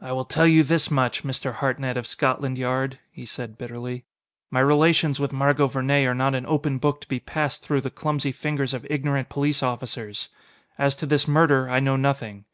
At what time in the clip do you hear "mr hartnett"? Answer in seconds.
1.24-1.96